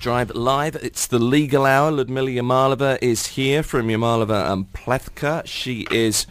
[0.00, 0.76] Drive Live.
[0.76, 1.90] It's the legal hour.
[1.90, 5.42] Ludmila Yamalova is here from Yamalova and Plewka.
[5.44, 6.26] She is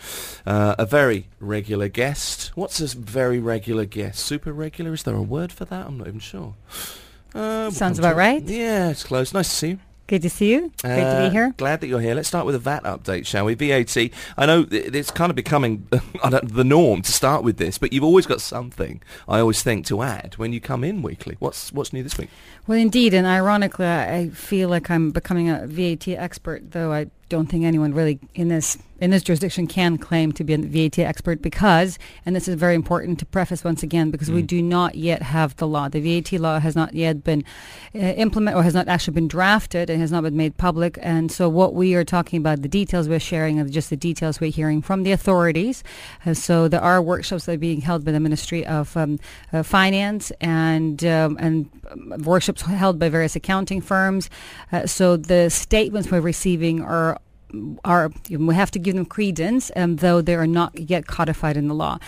[0.47, 2.51] uh, a very regular guest.
[2.55, 4.25] What's a very regular guest?
[4.25, 4.93] Super regular?
[4.93, 5.85] Is there a word for that?
[5.85, 6.55] I'm not even sure.
[7.35, 8.41] Uh, Sounds about right.
[8.43, 9.35] Yeah, it's close.
[9.35, 9.79] Nice to see you.
[10.09, 10.71] Good to see you.
[10.81, 11.53] Great uh, to be here.
[11.57, 12.15] Glad that you're here.
[12.15, 13.53] Let's start with a VAT update, shall we?
[13.53, 13.95] VAT.
[14.37, 18.25] I know it's kind of becoming the norm to start with this, but you've always
[18.25, 21.35] got something, I always think, to add when you come in weekly.
[21.37, 22.31] What's what's new this week?
[22.65, 27.47] Well, indeed, and ironically, I feel like I'm becoming a VAT expert, though I don't
[27.47, 31.41] think anyone really in this in this jurisdiction can claim to be a VAT expert
[31.41, 34.35] because, and this is very important to preface once again, because mm.
[34.35, 35.89] we do not yet have the law.
[35.89, 37.43] The VAT law has not yet been
[37.95, 40.99] uh, implemented or has not actually been drafted and has not been made public.
[41.01, 44.39] And so what we are talking about, the details we're sharing are just the details
[44.39, 45.83] we're hearing from the authorities.
[46.25, 49.19] Uh, so there are workshops that are being held by the Ministry of um,
[49.53, 51.69] uh, Finance and, um, and
[52.25, 54.29] workshops held by various accounting firms.
[54.71, 57.18] Uh, so the statements we're receiving are
[57.83, 61.67] are we have to give them credence, um, though they are not yet codified in
[61.67, 61.99] the law.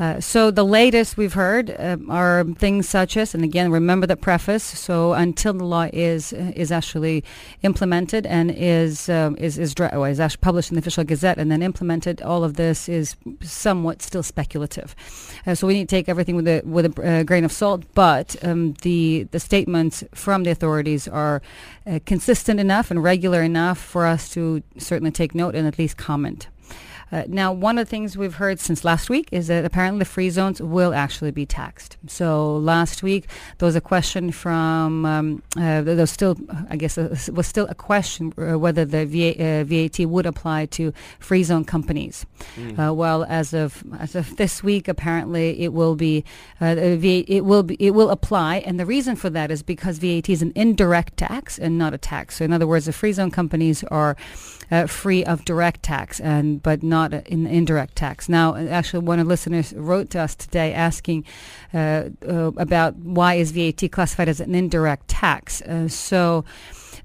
[0.00, 4.16] Uh, so the latest we've heard uh, are things such as, and again, remember the
[4.16, 4.64] preface.
[4.64, 7.22] So until the law is is actually
[7.62, 11.52] implemented and is um, is is, dra- is actually published in the official gazette and
[11.52, 14.96] then implemented, all of this is somewhat still speculative.
[15.46, 17.84] Uh, so we need to take everything with a with a uh, grain of salt.
[17.94, 21.42] But um, the the statements from the authorities are
[21.86, 25.98] uh, consistent enough and regular enough for us to certainly take note and at least
[25.98, 26.48] comment.
[27.12, 30.04] Uh, now, one of the things we've heard since last week is that apparently the
[30.04, 31.96] free zones will actually be taxed.
[32.06, 33.26] So last week
[33.58, 36.36] there was a question from um, uh, there was still,
[36.68, 40.66] I guess, uh, was still a question uh, whether the VA, VAT uh, would apply
[40.66, 42.26] to free zone companies.
[42.56, 42.94] Mm.
[42.94, 46.24] well, as of as of this week, apparently it will be
[46.60, 50.42] it will be it will apply, and the reason for that is because VAT is
[50.42, 52.36] an indirect tax and not a tax.
[52.36, 54.16] So in other words, the free zone companies are
[54.86, 58.28] free of direct tax, and but not not in indirect tax.
[58.28, 61.24] Now, actually, one of the listeners wrote to us today asking
[61.72, 65.62] uh, uh, about why is VAT classified as an indirect tax.
[65.62, 66.44] Uh, so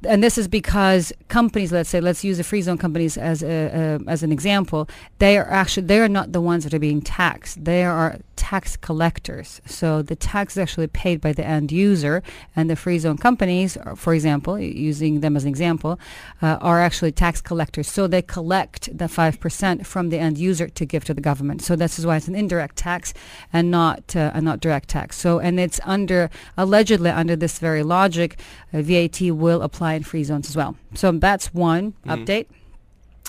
[0.06, 4.00] and this is because companies, let's say, let's use the free zone companies as a,
[4.08, 4.88] as an example.
[5.20, 7.64] They are actually they are not the ones that are being taxed.
[7.64, 9.62] They are tax collectors.
[9.66, 12.22] So the tax is actually paid by the end user,
[12.56, 16.00] and the free zone companies, for example, using them as an example,
[16.42, 17.90] uh, are actually tax collectors.
[17.90, 21.62] So they collect the five percent from the end user to give to the government.
[21.62, 23.14] So this is why it's an indirect tax
[23.52, 25.18] and not uh, and not direct tax.
[25.18, 28.40] So and it's under allegedly under this very logic,
[28.74, 30.76] uh, VAT will apply in free zones as well.
[30.94, 32.12] So that's one mm-hmm.
[32.12, 32.48] update.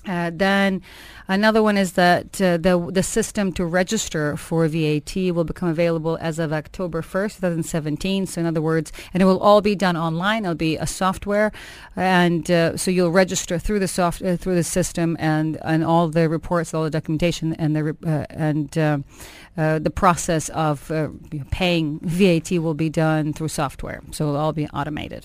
[0.06, 0.82] Uh, then
[1.28, 6.16] another one is that uh, the the system to register for VAT will become available
[6.20, 8.26] as of October 1st, 2017.
[8.26, 10.44] So in other words, and it will all be done online.
[10.44, 11.50] It'll be a software,
[11.96, 16.08] and uh, so you'll register through the soft uh, through the system, and and all
[16.08, 18.98] the reports, all the documentation, and the uh, and uh,
[19.78, 20.92] the process of
[21.50, 24.02] paying VAT will be done through software.
[24.12, 25.24] So it'll all be automated.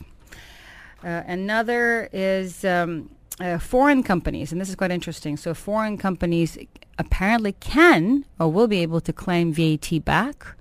[1.03, 2.63] Another is.
[2.65, 5.35] Um, uh, foreign companies, and this is quite interesting.
[5.35, 6.59] So, foreign companies
[6.99, 10.55] apparently can or will be able to claim VAT back,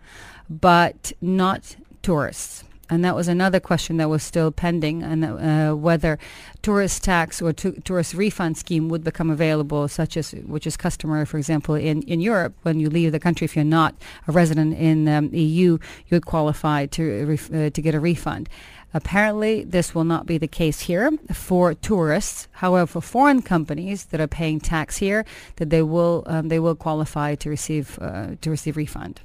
[0.49, 2.65] but not tourists.
[2.91, 6.19] And that was another question that was still pending, and uh, whether
[6.61, 11.25] tourist tax or to- tourist refund scheme would become available, such as which is customary,
[11.25, 12.55] for example, in, in Europe.
[12.63, 13.95] When you leave the country, if you're not
[14.27, 18.49] a resident in um, EU, you would qualify to uh, to get a refund.
[18.93, 22.49] Apparently, this will not be the case here for tourists.
[22.55, 25.25] However, for foreign companies that are paying tax here,
[25.57, 29.21] that they will um, they will qualify to receive uh, to receive refund.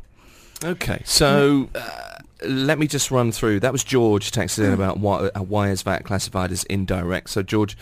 [0.64, 3.60] Okay, so uh, let me just run through.
[3.60, 7.30] That was George texted in about why, uh, why is VAT classified as indirect.
[7.30, 7.78] So George,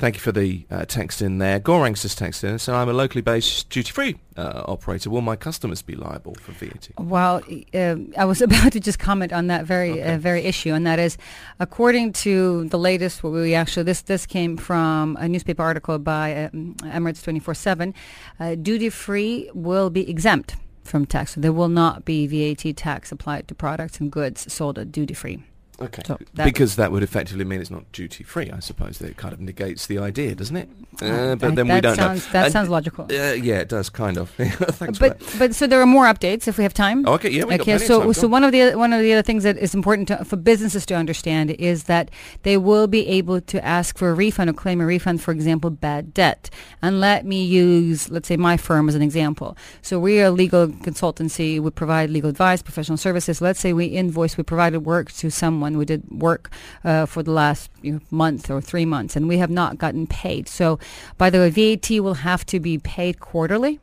[0.00, 1.60] Thank you for the uh, text in there.
[1.60, 5.10] Gorangs just texted in so I'm a locally based duty-free uh, operator.
[5.10, 6.88] Will my customers be liable for VAT?
[6.98, 7.42] Well,
[7.74, 10.16] uh, I was about to just comment on that very uh, okay.
[10.16, 11.18] very issue, and that is,
[11.58, 16.46] according to the latest, what we actually this this came from a newspaper article by
[16.46, 17.92] um, Emirates 24/7.
[18.40, 23.54] Uh, duty-free will be exempt from tax, there will not be VAT tax applied to
[23.54, 25.44] products and goods sold at duty-free.
[25.80, 26.02] Okay.
[26.06, 28.98] So that because that would effectively mean it's not duty free, I suppose.
[28.98, 30.68] That it kind of negates the idea, doesn't it?
[31.00, 32.32] Uh, but then we don't sounds, know.
[32.32, 33.04] That sounds logical.
[33.04, 34.30] Uh, yeah, it does kind of.
[34.30, 37.04] Thanks but but so there are more updates if we have time.
[37.06, 37.78] Oh, okay, yeah, we okay.
[37.78, 40.36] so so one of the one of the other things that is important to, for
[40.36, 42.10] businesses to understand is that
[42.42, 45.70] they will be able to ask for a refund or claim a refund, for example,
[45.70, 46.50] bad debt.
[46.82, 49.56] And let me use let's say my firm as an example.
[49.80, 51.58] So we are a legal consultancy.
[51.58, 53.40] We provide legal advice, professional services.
[53.40, 56.50] Let's say we invoice, we provided work to someone and we did work
[56.84, 60.06] uh, for the last you know, month or three months, and we have not gotten
[60.06, 60.48] paid.
[60.48, 60.78] So,
[61.16, 63.80] by the way, VAT will have to be paid quarterly.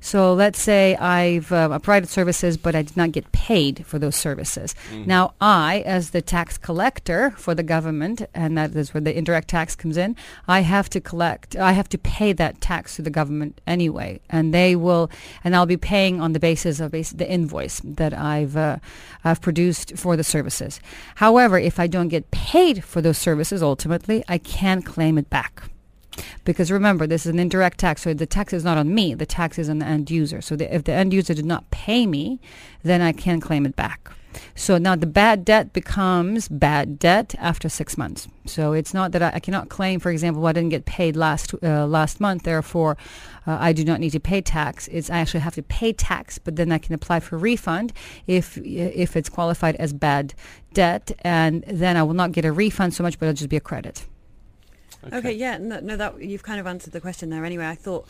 [0.00, 4.16] So let's say I've uh, provided services, but I did not get paid for those
[4.16, 4.74] services.
[4.90, 5.06] Mm.
[5.06, 9.48] Now I, as the tax collector for the government, and that is where the indirect
[9.48, 10.16] tax comes in,
[10.46, 14.52] I have to collect, I have to pay that tax to the government anyway, and
[14.52, 15.10] they will,
[15.42, 18.76] and I'll be paying on the basis of bas- the invoice that I've uh,
[19.24, 20.80] I've produced for the services.
[21.16, 25.62] However, if I don't get paid for those services, ultimately, I can claim it back.
[26.44, 29.14] Because remember, this is an indirect tax, so the tax is not on me.
[29.14, 30.40] The tax is on the end user.
[30.40, 32.40] So the, if the end user did not pay me,
[32.82, 34.10] then I can claim it back.
[34.54, 38.28] So now the bad debt becomes bad debt after six months.
[38.46, 41.16] So it's not that I, I cannot claim, for example, well, I didn't get paid
[41.16, 42.96] last uh, last month, therefore
[43.46, 44.88] uh, I do not need to pay tax.
[44.88, 47.92] It's I actually have to pay tax, but then I can apply for refund
[48.26, 50.34] if if it's qualified as bad
[50.72, 53.56] debt, and then I will not get a refund so much, but it'll just be
[53.56, 54.04] a credit.
[55.12, 57.44] Okay, yeah, no, no, that you've kind of answered the question there.
[57.44, 58.06] Anyway, I thought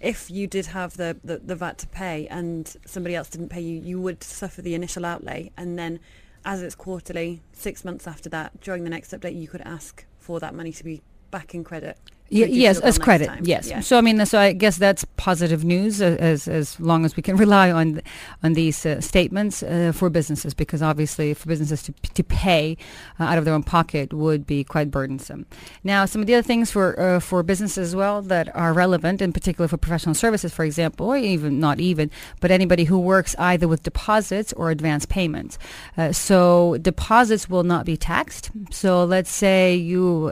[0.00, 3.60] if you did have the, the, the VAT to pay and somebody else didn't pay
[3.60, 6.00] you, you would suffer the initial outlay, and then
[6.44, 10.40] as it's quarterly, six months after that, during the next update, you could ask for
[10.40, 11.98] that money to be back in credit.
[12.30, 13.28] Reduce yes, as credit.
[13.28, 13.42] time.
[13.44, 13.68] Yes.
[13.68, 13.80] Yeah.
[13.80, 17.22] So I mean, so I guess that's positive news uh, as as long as we
[17.22, 18.02] can rely on
[18.42, 22.76] on these uh, statements uh, for businesses, because obviously for businesses to to pay
[23.18, 25.46] uh, out of their own pocket would be quite burdensome.
[25.84, 29.22] Now, some of the other things for uh, for businesses as well that are relevant,
[29.22, 32.10] in particular for professional services, for example, or even not even,
[32.40, 35.58] but anybody who works either with deposits or advance payments.
[35.96, 38.50] Uh, so deposits will not be taxed.
[38.70, 40.30] So let's say you,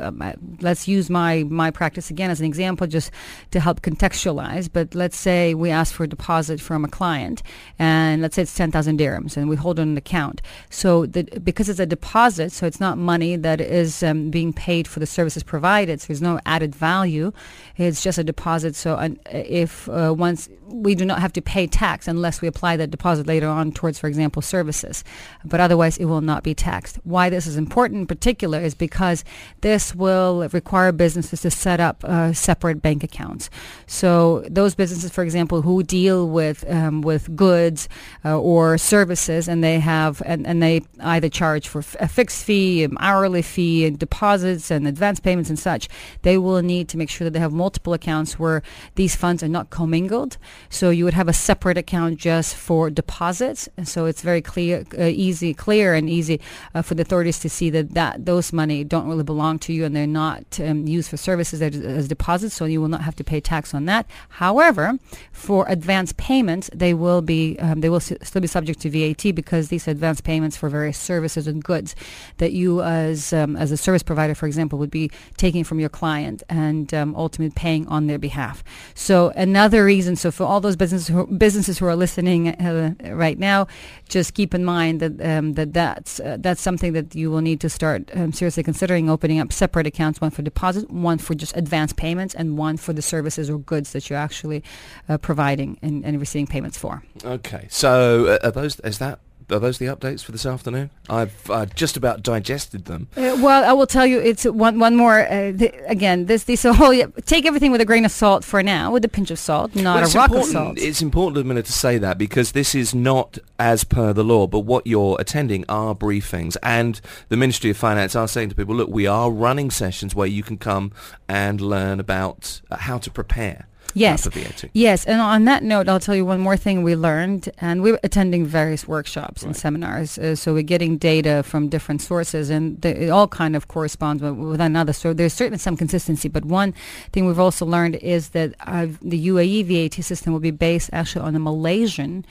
[0.60, 3.10] let's use my my practice again as an example, just
[3.50, 4.68] to help contextualize.
[4.72, 7.42] But let's say we ask for a deposit from a client,
[7.78, 10.42] and let's say it's ten thousand dirhams, and we hold on an account.
[10.70, 14.88] So the, because it's a deposit, so it's not money that is um, being paid
[14.88, 16.00] for the services provided.
[16.00, 17.32] So there's no added value.
[17.76, 18.74] It's just a deposit.
[18.74, 22.76] So uh, if uh, once we do not have to pay tax unless we apply
[22.76, 25.04] that deposit later on towards, for example, services.
[25.44, 26.98] But otherwise, it will not be taxed.
[27.04, 29.24] Why this is important in particular is because
[29.60, 33.50] this will require businesses to set up uh, separate bank accounts.
[33.86, 37.88] So those businesses, for example, who deal with um, with goods
[38.24, 42.84] uh, or services, and they have and, and they either charge for a fixed fee,
[42.84, 45.88] an hourly fee, and deposits and advance payments and such,
[46.22, 48.62] they will need to make sure that they have multiple accounts where
[48.94, 50.38] these funds are not commingled.
[50.68, 53.68] So you would have a separate account just for deposits.
[53.76, 56.40] And so it's very clear, uh, easy, clear, and easy
[56.74, 59.84] uh, for the authorities to see that, that those money don't really belong to you
[59.84, 62.54] and they're not um, used for services as deposits.
[62.54, 64.06] So you will not have to pay tax on that.
[64.28, 64.98] However,
[65.32, 69.34] for advance payments, they will be um, they will s- still be subject to VAT
[69.34, 71.94] because these advance payments for various services and goods
[72.38, 75.88] that you as um, as a service provider, for example, would be taking from your
[75.88, 78.62] client and um, ultimately paying on their behalf.
[78.94, 83.38] So another reason, so for all those businesses who, businesses who are listening uh, right
[83.38, 83.66] now,
[84.08, 87.60] just keep in mind that um, that that's uh, that's something that you will need
[87.60, 91.55] to start um, seriously considering opening up separate accounts, one for deposit, one for just
[91.56, 94.62] advance payments, and one for the services or goods that you're actually
[95.08, 97.02] uh, providing and, and receiving payments for.
[97.24, 99.18] Okay, so uh, are those is that
[99.50, 100.90] are those the updates for this afternoon?
[101.08, 103.08] I've uh, just about digested them.
[103.16, 105.20] Uh, well, I will tell you, it's one one more.
[105.20, 108.90] Uh, th- again, this these whole take everything with a grain of salt for now,
[108.90, 110.78] with a pinch of salt, not Well, a rock of salt.
[110.78, 114.60] It's important, Admina, to say that because this is not as per the law, but
[114.60, 118.88] what you're attending are briefings, and the Ministry of Finance are saying to people, look,
[118.90, 120.92] we are running sessions where you can come
[121.28, 123.66] and learn about uh, how to prepare.
[123.94, 124.28] Yes.
[124.72, 127.98] Yes, and on that note, I'll tell you one more thing we learned, and we're
[128.02, 129.56] attending various workshops and Right.
[129.56, 130.18] seminars.
[130.18, 134.22] Uh, so we're getting data from different sources, and they, it all kind of corresponds
[134.22, 134.92] with, with another.
[134.92, 136.28] So there's certainly some consistency.
[136.28, 136.74] But one
[137.12, 141.24] thing we've also learned is that uh, the UAE VAT system will be based actually
[141.24, 142.24] on the Malaysian.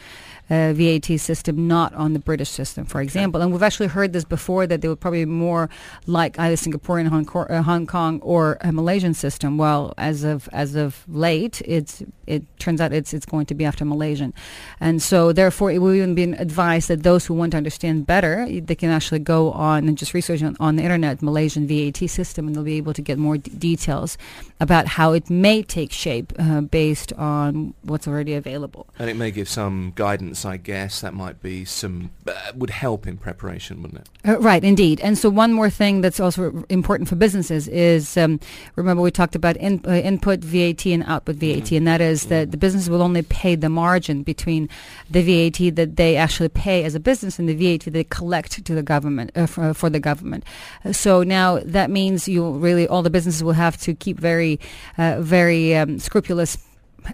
[0.47, 3.41] Uh, VAT system, not on the British system, for example.
[3.41, 5.71] And we've actually heard this before that they would probably be more
[6.05, 9.57] like either Singaporean, Hong, Kor- uh, Hong Kong, or a Malaysian system.
[9.57, 13.65] Well, as of as of late, it's it turns out it's it's going to be
[13.65, 14.35] after Malaysian,
[14.79, 18.47] and so therefore it will even be advised that those who want to understand better,
[18.47, 22.45] they can actually go on and just research on, on the internet Malaysian VAT system,
[22.45, 24.15] and they'll be able to get more d- details
[24.59, 28.85] about how it may take shape uh, based on what's already available.
[28.99, 33.07] And it may give some guidance I guess that might be some uh, would help
[33.07, 34.09] in preparation, wouldn't it?
[34.27, 34.99] Uh, right, indeed.
[35.01, 38.39] And so one more thing that's also important for businesses is um,
[38.75, 41.75] remember we talked about in, uh, input VAT and output VAT, mm-hmm.
[41.75, 44.67] and that is that the business will only pay the margin between
[45.09, 48.75] the VAT that they actually pay as a business and the VAT they collect to
[48.75, 50.43] the government uh, for, for, the government.
[50.83, 54.59] Uh, so now that means you really all the businesses will have to keep very,
[54.97, 56.57] uh, very um, scrupulous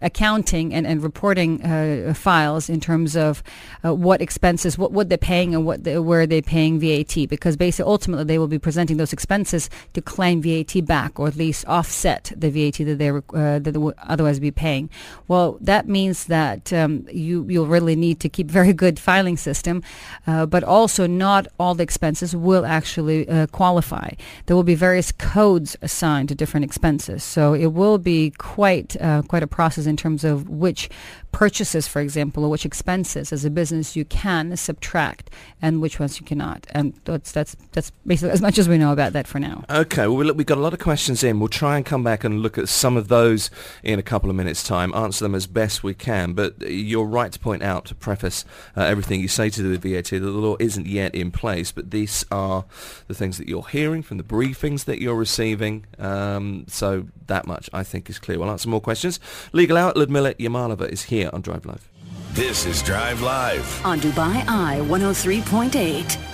[0.01, 3.43] accounting and, and reporting uh, files in terms of
[3.83, 7.55] uh, what expenses, what, what they're paying and what the, where they're paying VAT because
[7.57, 11.65] basically ultimately they will be presenting those expenses to claim VAT back or at least
[11.67, 14.89] offset the VAT that they uh, that they would otherwise be paying.
[15.27, 19.83] Well, that means that um, you you'll really need to keep very good filing system,
[20.27, 24.11] uh, but also not all the expenses will actually uh, qualify.
[24.45, 29.21] There will be various codes assigned to different expenses, so it will be quite uh,
[29.23, 30.89] quite a process in terms of which
[31.31, 35.29] purchases, for example, or which expenses as a business you can subtract
[35.61, 36.67] and which ones you cannot.
[36.71, 39.63] And that's that's that's basically as much as we know about that for now.
[39.69, 41.39] Okay, well we've got a lot of questions in.
[41.39, 43.49] We'll try and come back and look at some of those
[43.83, 46.33] in a couple of minutes' time, answer them as best we can.
[46.33, 48.45] But you're right to point out, to preface
[48.75, 51.91] uh, everything you say to the VAT, that the law isn't yet in place, but
[51.91, 52.65] these are
[53.07, 55.85] the things that you're hearing from the briefings that you're receiving.
[55.99, 58.39] Um, so that much, I think, is clear.
[58.39, 59.19] We'll answer more questions.
[59.53, 61.87] Legal Hour, Ludmila Yamalova is here on Drive Live.
[62.33, 66.30] This is Drive Live on Dubai Eye 103.8.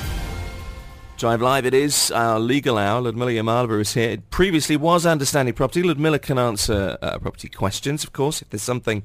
[1.18, 3.02] Drive Live it is, our legal hour.
[3.02, 4.12] Ludmila Yamalova is here.
[4.12, 5.82] It previously was Understanding Property.
[5.82, 9.02] Ludmila can answer uh, property questions, of course, if there's something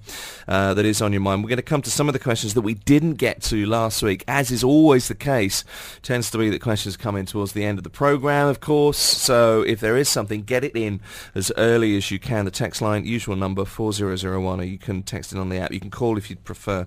[0.47, 1.43] uh, that is on your mind.
[1.43, 4.03] We're going to come to some of the questions that we didn't get to last
[4.03, 5.65] week, as is always the case.
[6.03, 8.99] Tends to be that questions come in towards the end of the program, of course.
[8.99, 11.01] So if there is something, get it in
[11.35, 12.45] as early as you can.
[12.45, 15.73] The text line, usual number, 4001, or you can text it on the app.
[15.73, 16.87] You can call if you'd prefer.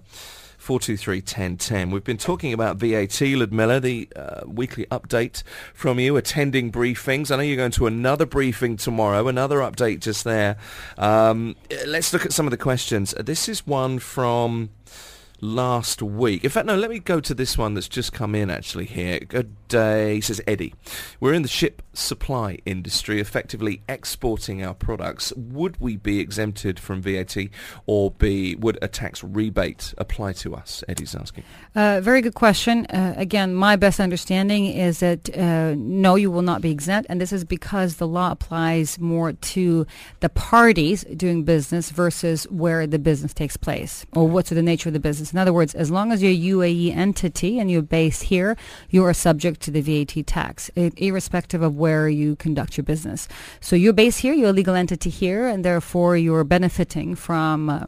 [0.66, 5.44] 423 We've been talking about VAT, Ludmila, the uh, weekly update
[5.76, 7.30] from you, attending briefings.
[7.30, 10.58] I know you're going to another briefing tomorrow, another update just there.
[10.98, 11.56] Um,
[11.86, 13.14] let's look at some of the questions.
[13.20, 14.72] This is one from
[15.40, 16.44] last week.
[16.44, 19.20] In fact, no, let me go to this one that's just come in actually here.
[19.20, 20.74] Good day, says Eddie.
[21.20, 25.34] We're in the ship supply industry, effectively exporting our products.
[25.36, 27.38] Would we be exempted from VAT
[27.86, 30.84] or be would a tax rebate apply to us?
[30.88, 31.44] Eddie's asking.
[31.74, 32.86] Uh, very good question.
[32.88, 37.20] Uh, again, my best understanding is that uh, no, you will not be exempt, and
[37.20, 39.86] this is because the law applies more to
[40.20, 44.94] the parties doing business versus where the business takes place or what's the nature of
[44.94, 45.34] the business.
[45.34, 48.58] In other words, as long as you're a UAE entity and you're based here,
[48.90, 53.28] you are subject to the VAT tax, irrespective of where you conduct your business.
[53.60, 57.70] So you're based here, you're a legal entity here, and therefore you're benefiting from.
[57.70, 57.86] Uh,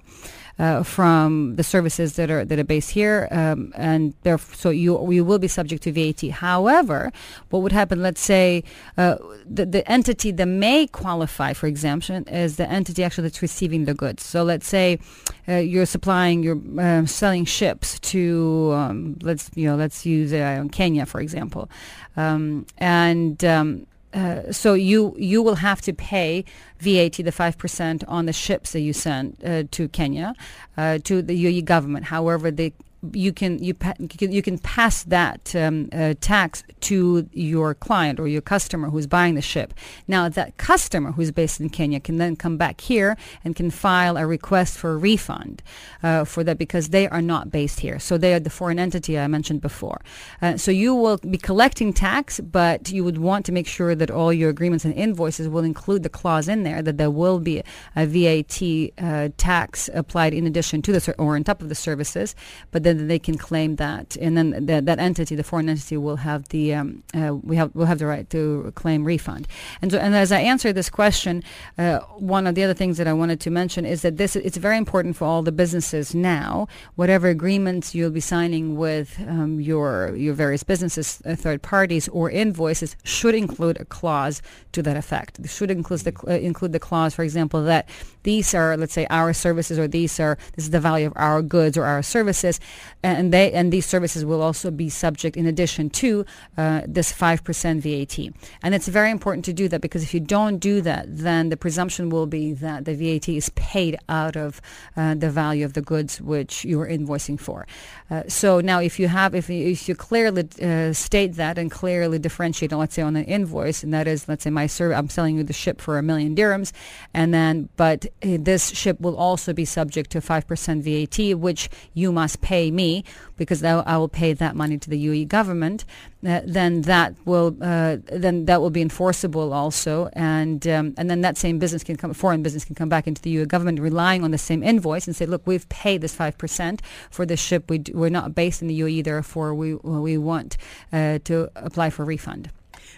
[0.59, 4.13] uh, from the services that are that are based here, um, and
[4.53, 6.29] so you you will be subject to VAT.
[6.31, 7.11] However,
[7.49, 8.01] what would happen?
[8.01, 8.63] Let's say
[8.97, 13.85] uh, the the entity that may qualify for exemption is the entity actually that's receiving
[13.85, 14.23] the goods.
[14.23, 14.99] So let's say
[15.47, 20.63] uh, you're supplying, you're uh, selling ships to um, let's you know let's use uh,
[20.71, 21.69] Kenya for example,
[22.15, 26.45] um, and um, uh, so you you will have to pay
[26.79, 30.33] VAT, the five percent on the ships that you send uh, to Kenya,
[30.77, 32.05] uh, to the UAE government.
[32.05, 32.73] However, the
[33.13, 33.75] you can you
[34.19, 39.35] you can pass that um, uh, tax to your client or your customer who's buying
[39.35, 39.73] the ship.
[40.07, 44.17] Now that customer who's based in Kenya can then come back here and can file
[44.17, 45.61] a request for a refund
[46.01, 47.99] uh, for that because they are not based here.
[47.99, 50.01] So they are the foreign entity I mentioned before.
[50.41, 54.09] Uh, so you will be collecting tax, but you would want to make sure that
[54.09, 57.61] all your agreements and invoices will include the clause in there that there will be
[57.95, 58.61] a VAT
[58.97, 62.35] uh, tax applied in addition to the or on top of the services,
[62.71, 66.17] but then they can claim that, and then that, that entity, the foreign entity, will
[66.17, 69.47] have the um, uh, we have will have the right to claim refund.
[69.81, 71.43] And so, and as I answer this question,
[71.77, 74.57] uh, one of the other things that I wanted to mention is that this it's
[74.57, 76.67] very important for all the businesses now.
[76.95, 82.31] Whatever agreements you'll be signing with um, your your various businesses, uh, third parties, or
[82.31, 84.41] invoices should include a clause
[84.71, 85.39] to that effect.
[85.39, 87.89] It should include the uh, include the clause, for example, that
[88.27, 91.41] these are let's say our services, or these are this is the value of our
[91.41, 92.59] goods or our services
[93.03, 96.25] and they and these services will also be subject in addition to
[96.57, 98.33] uh, this 5% VAT.
[98.63, 101.57] And it's very important to do that because if you don't do that, then the
[101.57, 104.61] presumption will be that the VAT is paid out of
[104.97, 107.65] uh, the value of the goods which you are invoicing for.
[108.09, 111.71] Uh, so now if you have if you, if you clearly uh, state that and
[111.71, 115.09] clearly differentiate let's say on an invoice and that is let's say my ser- I'm
[115.09, 116.73] selling you the ship for a million dirhams
[117.13, 122.41] and then but this ship will also be subject to 5% VAT which you must
[122.41, 123.03] pay me
[123.37, 125.85] because I, will pay that money to the UAE government,
[126.25, 131.21] uh, then that will uh, then that will be enforceable also, and um, and then
[131.21, 134.23] that same business can come, foreign business can come back into the UAE government relying
[134.23, 136.81] on the same invoice and say, look, we've paid this five percent
[137.11, 137.69] for this ship.
[137.69, 140.57] We d- we're not based in the UAE, therefore we we want
[140.91, 142.49] uh, to apply for refund.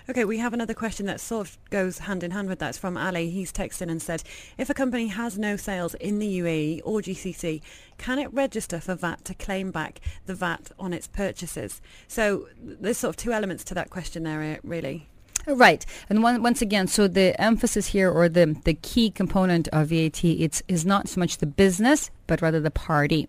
[0.09, 2.69] Okay, we have another question that sort of goes hand in hand with that.
[2.69, 3.29] It's from Ali.
[3.29, 4.23] He's texted and said,
[4.57, 7.61] if a company has no sales in the UAE or GCC,
[7.99, 11.79] can it register for VAT to claim back the VAT on its purchases?
[12.07, 15.09] So there's sort of two elements to that question there, eh, really.
[15.47, 19.87] Right, and one, once again, so the emphasis here, or the the key component of
[19.87, 23.27] VAT, it's is not so much the business, but rather the party,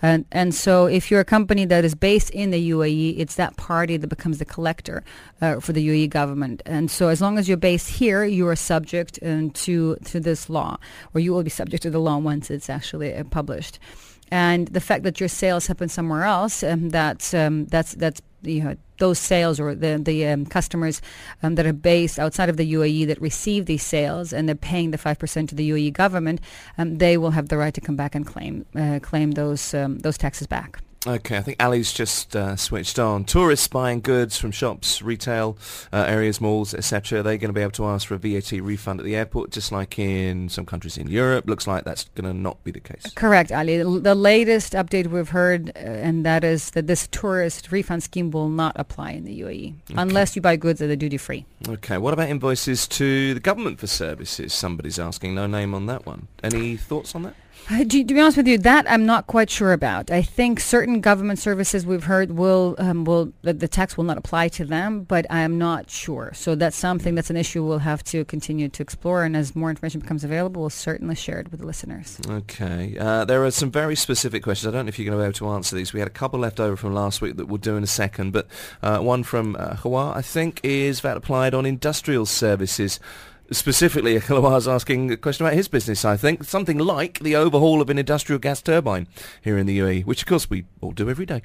[0.00, 3.56] and and so if you're a company that is based in the UAE, it's that
[3.56, 5.02] party that becomes the collector
[5.42, 8.56] uh, for the UAE government, and so as long as you're based here, you are
[8.56, 10.78] subject um, to to this law,
[11.12, 13.78] or you will be subject to the law once it's actually uh, published.
[14.30, 18.62] And the fact that your sales happen somewhere else, um, that's um, that's that's you
[18.62, 21.00] know those sales or the the um, customers
[21.42, 24.90] um, that are based outside of the UAE that receive these sales and they're paying
[24.90, 26.40] the five percent to the UAE government,
[26.76, 29.98] um, they will have the right to come back and claim uh, claim those um,
[30.00, 30.80] those taxes back.
[31.06, 33.24] Okay, I think Ali's just uh, switched on.
[33.24, 35.56] Tourists buying goods from shops, retail
[35.92, 37.22] uh, areas, malls, etc.
[37.22, 39.70] They're going to be able to ask for a VAT refund at the airport, just
[39.70, 41.48] like in some countries in Europe.
[41.48, 43.12] Looks like that's going to not be the case.
[43.14, 43.78] Correct, Ali.
[43.78, 48.48] The, latest update we've heard, uh, and that is that this tourist refund scheme will
[48.48, 51.46] not apply in the UAE unless you buy goods at the duty free.
[51.68, 54.52] Okay, what about invoices to the government for services?
[54.52, 55.36] Somebody's asking.
[55.36, 56.26] No name on that one.
[56.42, 57.34] Any thoughts on that?
[57.70, 60.10] Uh, To, be honest with you, that I'm not quite sure about.
[60.10, 64.16] I think certain government services we've heard will um, will the, the tax will not
[64.16, 66.32] apply to them, but I am not sure.
[66.34, 69.68] So that's something that's an issue we'll have to continue to explore, and as more
[69.68, 72.18] information becomes available, we'll certainly share it with the listeners.
[72.26, 72.96] Okay.
[72.98, 74.72] Uh, there are some very specific questions.
[74.72, 75.92] I don't know if you're going to be able to answer these.
[75.92, 78.32] We had a couple left over from last week that we'll do in a second,
[78.32, 78.46] but
[78.82, 82.98] uh, one from uh, Hawa, I think, is VAT applied on industrial services.
[83.50, 86.44] Specifically, Hawa's asking a question about his business, I think.
[86.44, 89.08] Something like the overhaul of an industrial gas turbine
[89.42, 91.42] here in the UAE, which of course we all do every day.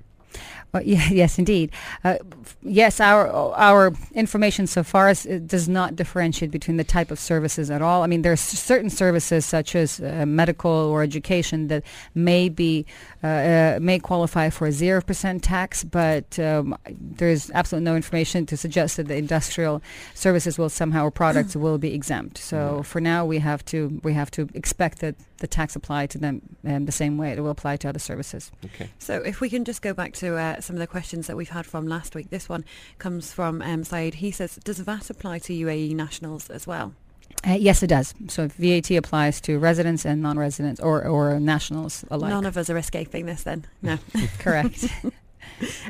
[0.74, 1.72] Well, yeah, yes, indeed.
[2.03, 2.18] Uh,
[2.63, 7.20] yes, our our information so far is, it does not differentiate between the type of
[7.20, 8.01] services at all.
[8.03, 11.83] I mean, there are s- certain services such as uh, medical or education that
[12.16, 12.86] may be
[13.24, 17.96] uh, uh, may qualify for a zero percent tax, but um, there is absolutely no
[17.96, 19.81] information to suggest that the industrial
[20.16, 22.38] services will somehow or products will be exempt.
[22.40, 26.18] So for now, we have to we have to expect that the tax apply to
[26.18, 28.50] them um, the same way it will apply to other services.
[28.66, 28.90] Okay.
[28.98, 31.49] So if we can just go back to uh, some of the questions that we've
[31.49, 32.29] had from last week.
[32.29, 32.65] This one
[32.97, 34.15] comes from um, Saeed.
[34.15, 36.93] He says, does VAT apply to UAE nationals as well?
[37.45, 38.13] Uh, yes, it does.
[38.27, 42.29] So VAT applies to residents and non-residents or, or nationals alike.
[42.29, 43.65] None of us are escaping this then.
[43.81, 43.97] No.
[44.39, 44.85] Correct.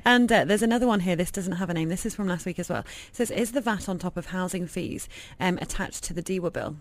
[0.05, 1.15] And uh, there's another one here.
[1.15, 1.89] This doesn't have a name.
[1.89, 2.81] This is from last week as well.
[2.81, 5.07] It says, is the VAT on top of housing fees
[5.39, 6.75] um, attached to the DEWA bill?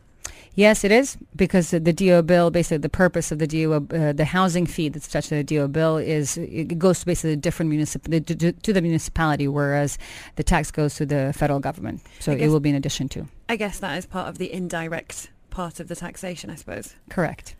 [0.55, 4.25] yes, it is because the DEWA bill, basically the purpose of the DEWA, uh, the
[4.25, 8.63] housing fee that's attached to the DEWA bill is it goes to basically different municip-
[8.63, 9.99] to, the municipality, whereas
[10.37, 12.01] the tax goes to the federal government.
[12.21, 13.27] So I it will be in addition to.
[13.49, 16.95] I guess that is part of the indirect part of the taxation, I suppose.
[17.11, 17.55] Correct.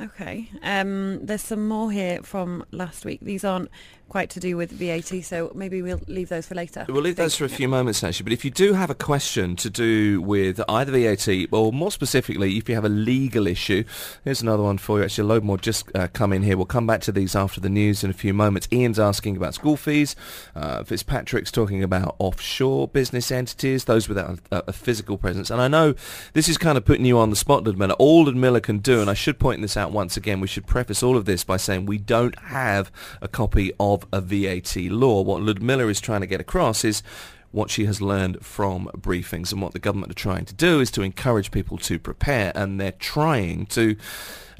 [0.00, 0.50] Okay.
[0.62, 3.20] Um, there's some more here from last week.
[3.22, 3.70] These aren't
[4.08, 6.84] quite to do with VAT, so maybe we'll leave those for later.
[6.88, 9.56] We'll leave those for a few moments actually, but if you do have a question
[9.56, 13.84] to do with either VAT or more specifically if you have a legal issue,
[14.22, 15.04] here's another one for you.
[15.04, 16.56] Actually, a load more just uh, come in here.
[16.56, 18.68] We'll come back to these after the news in a few moments.
[18.72, 20.14] Ian's asking about school fees.
[20.54, 25.50] Uh, Fitzpatrick's talking about offshore business entities, those without a, a physical presence.
[25.50, 25.94] And I know
[26.34, 27.94] this is kind of putting you on the spot, Ludmila.
[27.94, 31.02] All Ludmila can do, and I should point this out once again, we should preface
[31.02, 35.22] all of this by saying we don't have a copy of a VAT law.
[35.22, 37.02] What Ludmila is trying to get across is
[37.54, 40.90] what she has learned from briefings and what the government are trying to do is
[40.90, 43.96] to encourage people to prepare and they're trying to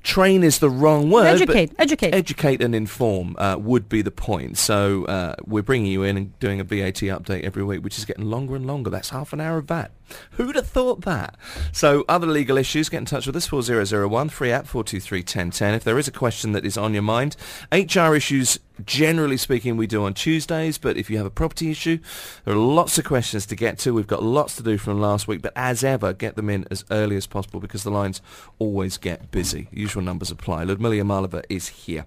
[0.04, 2.14] train is the wrong word but Educate, educate.
[2.14, 4.56] educate and inform uh, would be the point.
[4.58, 8.04] So uh, we're bringing you in and doing a VAT update every week which is
[8.04, 8.90] getting longer and longer.
[8.90, 9.90] That's half an hour of VAT
[10.32, 11.36] who'd have thought that?
[11.72, 15.84] So other legal issues get in touch with us 4001 free app 423 1010 if
[15.84, 17.36] there is a question that is on your mind
[17.72, 21.98] HR issues generally speaking we do on Tuesdays but if you have a property issue
[22.44, 25.28] there are lots of questions to get to we've got lots to do from last
[25.28, 28.20] week but as ever get them in as early as possible because the lines
[28.58, 32.04] always get busy usual numbers apply Ludmila Yamalova is here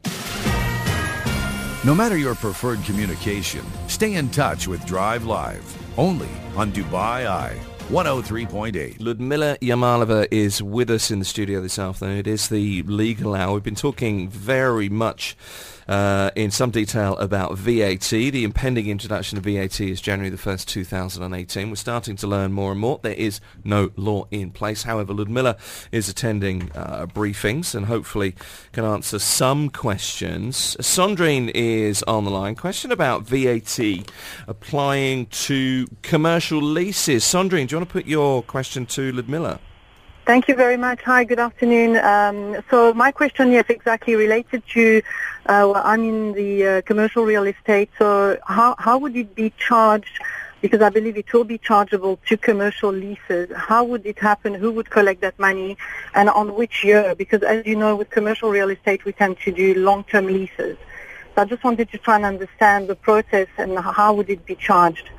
[1.87, 5.63] No matter your preferred communication, stay in touch with Drive Live,
[5.97, 6.27] only
[6.57, 7.57] on Dubai Eye.
[7.87, 8.97] 103.8.
[8.99, 12.17] Ludmila Yamalova is with us in the studio this afternoon.
[12.17, 13.53] It is the legal hour.
[13.53, 15.37] We've been talking very much
[15.87, 18.09] uh, in some detail about VAT.
[18.09, 21.69] The impending introduction of VAT is January the 1st, 2018.
[21.69, 22.99] We're starting to learn more and more.
[23.01, 24.83] There is no law in place.
[24.83, 25.57] However, Ludmila
[25.91, 28.35] is attending uh, briefings and hopefully
[28.71, 30.75] can answer some questions.
[30.79, 32.55] Sandrine is on the line.
[32.55, 33.79] Question about VAT
[34.47, 37.23] applying to commercial leases.
[37.23, 39.59] Sandrine, do you want to put your question to Ludmila?
[40.27, 41.03] Thank you very much.
[41.03, 41.95] Hi, good afternoon.
[41.95, 45.01] Um, so my question is exactly related to,
[45.45, 49.53] uh, well, I'm in the uh, commercial real estate, so how, how would it be
[49.57, 50.19] charged?
[50.59, 53.49] Because I believe it will be chargeable to commercial leases.
[53.55, 54.53] How would it happen?
[54.53, 55.77] Who would collect that money?
[56.13, 57.15] And on which year?
[57.15, 60.77] Because as you know, with commercial real estate, we tend to do long-term leases.
[61.35, 64.55] So I just wanted to try and understand the process and how would it be
[64.55, 65.09] charged?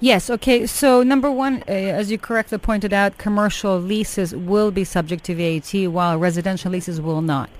[0.00, 0.66] Yes, okay.
[0.66, 5.34] So number one, uh, as you correctly pointed out, commercial leases will be subject to
[5.34, 7.50] VAT while residential leases will not.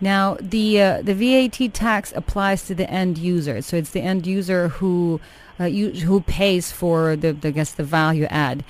[0.00, 4.26] Now, the uh, the VAT tax applies to the end user, so it's the end
[4.26, 5.20] user who
[5.60, 8.64] uh, you, who pays for the, the I guess the value add,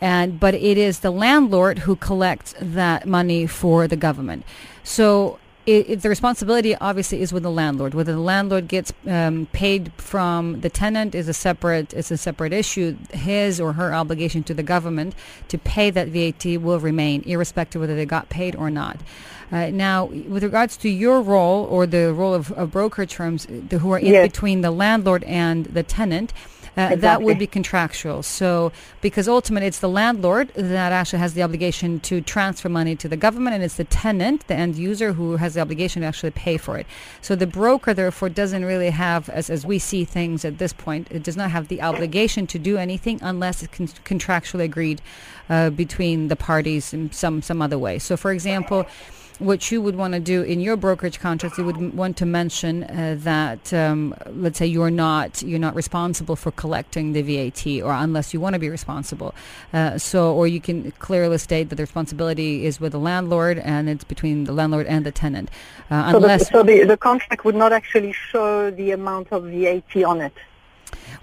[0.00, 4.44] and but it is the landlord who collects that money for the government.
[4.82, 7.92] So it, it, the responsibility obviously is with the landlord.
[7.92, 12.54] Whether the landlord gets um, paid from the tenant is a separate is a separate
[12.54, 12.96] issue.
[13.12, 15.14] His or her obligation to the government
[15.48, 18.96] to pay that VAT will remain, irrespective whether they got paid or not.
[19.52, 23.90] Uh, now, with regards to your role or the role of, of brokerage firms who
[23.92, 24.26] are in Yes.
[24.28, 26.32] between the landlord and the tenant,
[26.78, 28.22] uh, that would be contractual.
[28.22, 33.08] So, because ultimately it's the landlord that actually has the obligation to transfer money to
[33.08, 36.30] the government, and it's the tenant, the end user, who has the obligation to actually
[36.30, 36.86] pay for it.
[37.20, 41.08] So, the broker, therefore, doesn't really have, as, as we see things at this point,
[41.10, 45.02] it does not have the obligation to do anything unless it's con- contractually agreed
[45.48, 47.98] uh, between the parties in some, some other way.
[47.98, 48.86] So, for example,
[49.38, 52.84] what you would want to do in your brokerage contracts, you would want to mention
[52.84, 57.92] uh, that, um, let's say you're not you're not responsible for collecting the VAT, or
[57.92, 59.34] unless you want to be responsible.
[59.72, 63.88] Uh, so, or you can clearly state that the responsibility is with the landlord, and
[63.88, 65.50] it's between the landlord and the tenant,
[65.90, 69.44] uh, So, the, unless so the, the contract would not actually show the amount of
[69.44, 70.32] VAT on it.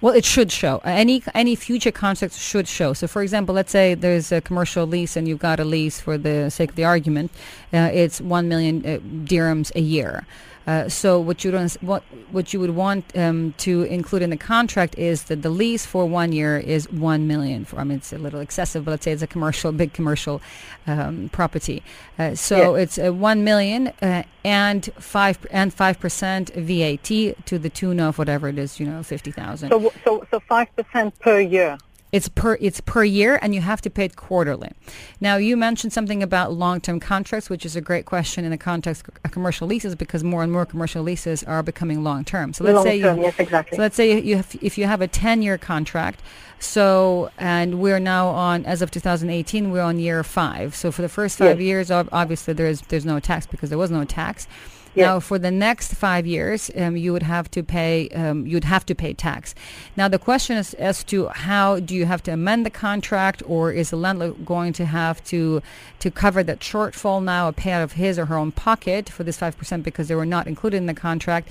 [0.02, 0.82] Well, it should show.
[0.84, 2.94] Any any future contracts should show.
[2.94, 6.18] So, for example, let's say there's a commercial lease and you've got a lease for
[6.18, 7.32] the sake of the argument.
[7.74, 10.26] Uh, it's one million uh, dirhams a year.
[10.68, 14.38] Uh, so what you don't, what what you would want um, to include in the
[14.38, 17.66] contract is that the lease for one year is one million.
[17.66, 20.42] For I mean, it's a little excessive, but let's say it's a commercial, big commercial
[20.88, 21.84] um, property.
[22.18, 27.06] Uh, so it's uh, one million uh, and five and five percent VAT
[27.46, 29.70] to the tune of whatever it is, you know, fifty thousand.
[29.70, 31.78] So, so, so 5% per year.
[32.16, 34.72] It's per it's per year, and you have to pay it quarterly.
[35.20, 39.04] Now, you mentioned something about long-term contracts, which is a great question in the context
[39.26, 42.54] of commercial leases, because more and more commercial leases are becoming long-term.
[42.54, 43.76] So let's say Long-term, you, yes, exactly.
[43.76, 46.22] so let's say you have, if you have a 10-year contract,
[46.58, 50.74] so and we're now on as of 2018, we're on year five.
[50.74, 51.66] So for the first five Yes.
[51.68, 54.48] years, obviously there is there's no tax because there was no tax.
[54.96, 55.06] Yes.
[55.06, 58.08] Now, for the next five years, um, you would have to pay.
[58.10, 59.54] Um, you'd have to pay tax.
[59.98, 63.72] Now, the question is as to how do you have to amend the contract, or
[63.72, 65.62] is the landlord going to have to
[66.00, 69.24] to cover that shortfall now, or pay out of his or her own pocket for
[69.24, 71.50] this five percent because they were not included in the contract?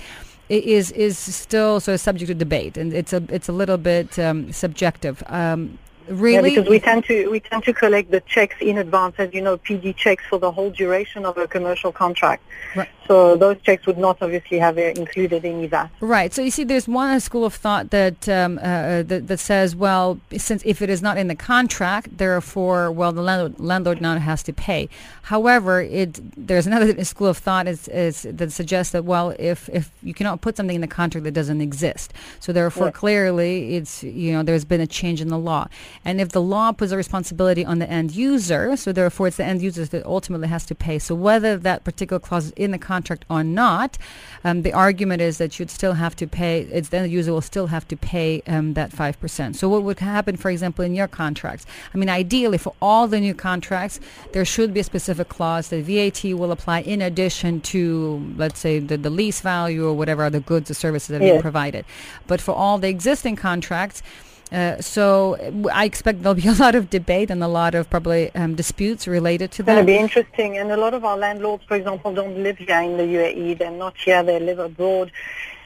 [0.49, 3.77] i- Is is still sort of subject to debate, and it's a it's a little
[3.77, 5.21] bit um, subjective.
[5.27, 5.77] Um,
[6.07, 9.41] Yeah, because we tend to we tend to collect the checks in advance, as you
[9.41, 12.43] know, PD checks for the whole duration of a commercial contract.
[12.75, 12.89] Right.
[13.07, 15.91] So those checks would not obviously have uh, included any that.
[16.01, 16.33] Right.
[16.33, 20.19] So you see, there's one school of thought that um, uh, that, that says, well,
[20.35, 24.41] since if it is not in the contract, therefore, well, the landlord, landlord now has
[24.43, 24.89] to pay.
[25.23, 29.91] However, it there's another school of thought is, is that suggests that well, if if
[30.01, 34.31] you cannot put something in the contract that doesn't exist, so therefore, clearly, it's you
[34.33, 35.67] know there's been a change in the law,
[36.03, 39.45] and if the law puts a responsibility on the end user, so therefore it's the
[39.45, 40.99] end user that ultimately has to pay.
[40.99, 43.97] So whether that particular clause is in the contract or not,
[44.43, 46.61] um, the argument is that you'd still have to pay.
[46.61, 49.55] It's the end user will still have to pay um, that five percent.
[49.55, 51.65] So what would happen, for example, in your contracts?
[51.93, 53.99] I mean, ideally for all the new contracts,
[54.33, 58.79] there should be a specific clause that VAT will apply in addition to, let's say,
[58.79, 61.85] the, the lease value or whatever other goods or services that are being provided.
[62.27, 64.01] But for all the existing contracts.
[64.51, 65.37] Uh, so
[65.73, 69.07] I expect there'll be a lot of debate and a lot of probably um, disputes
[69.07, 70.57] related to It's going to be interesting.
[70.57, 73.57] And a lot of our landlords, for example, don't live here in the UAE.
[73.57, 74.23] They're not here.
[74.23, 75.11] They live abroad.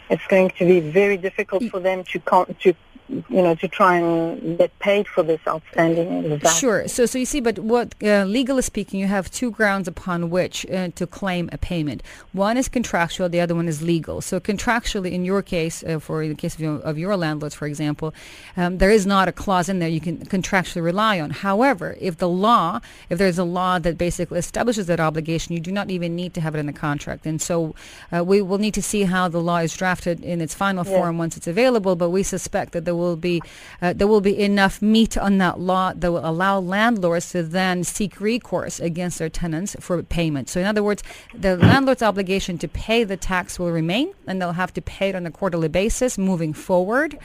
[0.10, 2.74] It's going to be very difficult for them to con- to
[3.10, 6.50] you know, to try and get paid for this outstanding VAT.
[6.50, 6.88] Sure.
[6.88, 10.65] So, so you see, but what uh, legally speaking, you have two grounds upon which
[10.69, 12.04] uh, to claim a payment.
[12.34, 14.22] One is contractual, the other one is legal.
[14.22, 17.65] So, contractually, in your case, uh, for the case of your, of your landlords, for
[17.65, 18.13] example,
[18.56, 21.32] um, there is not a clause in there you can contractually rely on.
[21.32, 25.72] However, if the law, if there's a law that basically establishes that obligation, you do
[25.72, 27.26] not even need to have it in the contract.
[27.26, 27.74] And so,
[28.15, 30.91] uh, we will need to see how the law is drafted in its final Yeah.
[30.95, 31.95] form once it's available.
[31.95, 33.41] But we suspect that there will be
[33.81, 37.83] uh, there will be enough meat on that law that will allow landlords to then
[37.83, 40.49] seek recourse against their tenants for payment.
[40.49, 44.53] So in other words, the landlord's obligation to pay the tax will remain, and they'll
[44.53, 47.17] have to pay it on a quarterly basis moving forward.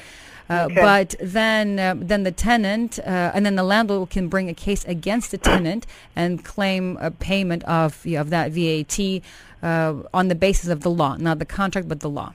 [0.50, 0.74] Uh, Okay.
[0.74, 4.84] But then, uh, then the tenant, uh, and then the landlord can bring a case
[4.84, 9.22] against the tenant and claim a payment of of that VAT
[9.62, 12.34] uh, on the basis of the law, not the contract, but the law.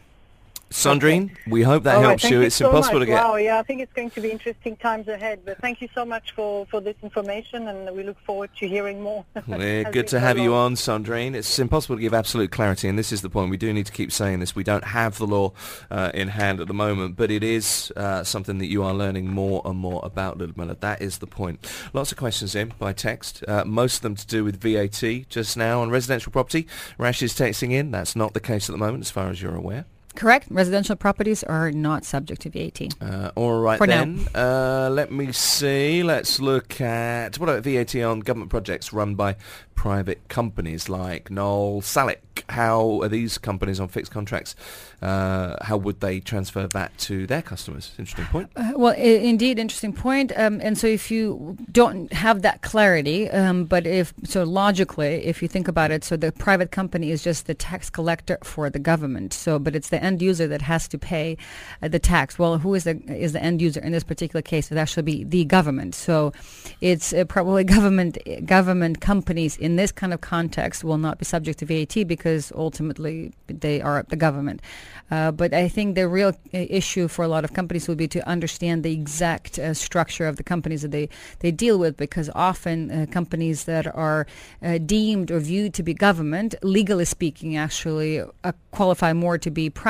[0.70, 2.42] Sandrine, we hope that All right, helps thank you.
[2.42, 3.08] It's so impossible much.
[3.08, 3.24] to get.
[3.24, 5.42] Wow, yeah, I think it's going to be interesting times ahead.
[5.44, 9.02] But thank you so much for, for this information, and we look forward to hearing
[9.02, 9.26] more.
[9.48, 11.34] We're good to have you on, Sandrine.
[11.34, 13.50] It's impossible to give absolute clarity, and this is the point.
[13.50, 14.56] We do need to keep saying this.
[14.56, 15.54] We don't have the law
[15.90, 19.28] uh, in hand at the moment, but it is uh, something that you are learning
[19.28, 20.76] more and more about, Ludmila.
[20.82, 21.68] That is the point.
[21.94, 25.58] Lots of questions in by text, uh, most of them to do with VAT just
[25.58, 26.68] now on residential property.
[27.00, 27.90] Rash is texting in.
[27.90, 29.86] That's not the case at the moment, as far as you're aware.
[30.20, 30.48] Correct.
[30.52, 32.94] Residential properties are not subject to VAT.
[33.02, 34.04] Uh, all right For now.
[34.04, 34.28] then.
[34.36, 36.04] Uh, let me see.
[36.04, 39.38] Let's look at what about VAT on government projects run by
[39.76, 42.18] private companies like Noel Salick.
[42.50, 44.56] How are these companies on fixed contracts?
[45.02, 47.92] Uh, how would they transfer that to their customers?
[47.98, 48.50] Interesting point.
[48.58, 50.34] Uh, well, I- indeed, interesting point.
[50.36, 55.42] Um, and so, if you don't have that clarity, um, but if so, logically, if
[55.42, 58.80] you think about it, so the private company is just the tax collector for the
[58.80, 59.32] government.
[59.32, 61.38] So, but it's the end user that has to pay
[61.82, 62.40] uh, the tax.
[62.40, 64.70] Well, who is the is the end user in this particular case?
[64.70, 65.96] Would actually be the government.
[65.96, 66.34] So,
[66.82, 71.60] it's uh, probably government government companies in this kind of context will not be subject
[71.60, 74.62] to VAT because ultimately they are the government.
[75.12, 78.08] Uh, but I think the real uh, issue for a lot of companies would be
[78.10, 82.30] to understand the exact uh, structure of the companies that they, they deal with because
[82.36, 84.28] often uh, companies that are
[84.86, 88.22] deemed or viewed to be government, legally speaking, actually
[88.72, 89.89] qualify more to be private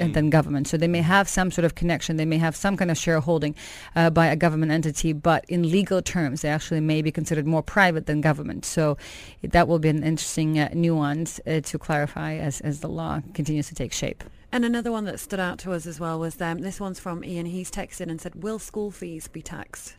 [0.00, 0.68] uh, than government.
[0.68, 3.54] So they may have some sort of connection, they may have some kind of shareholding
[3.96, 7.62] uh, by a government entity, but in legal terms, they actually may be considered more
[7.62, 8.64] private than government.
[8.64, 8.96] So
[9.42, 13.68] that will be an interesting uh, nuance uh, to clarify as, as the law continues
[13.68, 14.24] to take shape.
[14.50, 17.22] And another one that stood out to us as well was um, this one's from
[17.22, 17.46] Ian.
[17.46, 19.94] He's texted and said, "Will school fees be taxed?"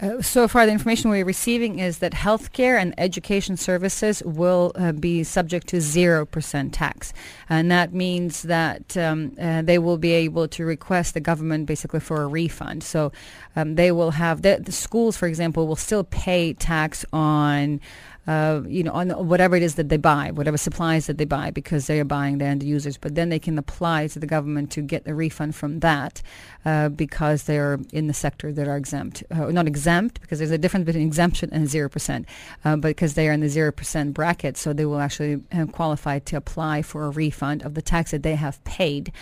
[0.00, 4.90] Uh, so far, the information we're receiving is that healthcare and education services will uh,
[4.90, 7.12] be subject to 0% tax.
[7.48, 12.00] And that means that um, uh, they will be able to request the government basically
[12.00, 12.82] for a refund.
[12.82, 13.12] So
[13.54, 17.80] um, they will have, the, the schools, for example, will still pay tax on
[18.26, 21.50] uh, you know, on whatever it is that they buy, whatever supplies that they buy,
[21.50, 22.96] because they are buying the end users.
[22.96, 26.22] But then they can apply to the government to get a refund from that
[26.64, 29.24] uh, because they are in the sector that are exempt.
[29.30, 32.24] Uh, not exempt, because there's a difference between exemption and 0%,
[32.64, 36.18] uh, but because they are in the 0% bracket, so they will actually uh, qualify
[36.20, 39.12] to apply for a refund of the tax that they have paid.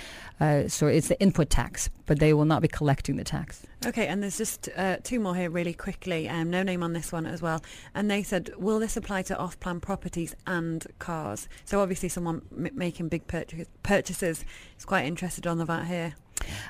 [0.41, 3.63] Uh, so it's the input tax, but they will not be collecting the tax.
[3.87, 6.29] Okay, and there's just uh, two more here really quickly.
[6.29, 7.63] Um, no name on this one as well.
[7.95, 11.49] And they said, will this apply to off-plan properties and cars?
[11.67, 14.45] So obviously someone m- making big purchase- purchases
[14.79, 16.15] is quite interested on the VAT here.